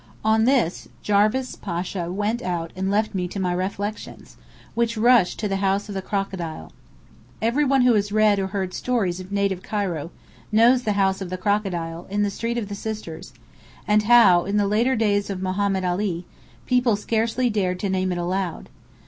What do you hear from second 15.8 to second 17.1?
Ali, people